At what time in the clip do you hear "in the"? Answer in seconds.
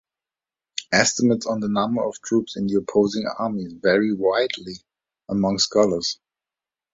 2.57-2.77